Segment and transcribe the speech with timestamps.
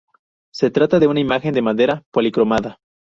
[0.51, 2.79] Se trata de una imagen de madera policromada.